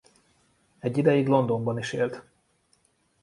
[0.79, 2.23] Egy ideig Londonban is élt.